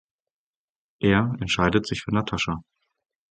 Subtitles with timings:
[0.99, 2.63] Er entscheidet sich für Natascha.